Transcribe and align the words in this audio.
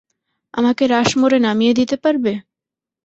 আমাকে 0.53 0.83
রাশমোরে 0.87 1.37
নামিয়ে 1.45 1.73
দিতে 1.79 1.95
পারবে? 2.03 2.33